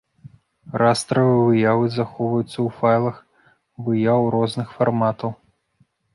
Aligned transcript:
Растравыя 0.81 1.41
выявы 1.47 1.85
захоўваюцца 1.97 2.55
ў 2.55 2.69
файлах 2.79 3.17
выяў 3.91 4.21
розных 4.39 4.67
фарматаў. 4.81 5.29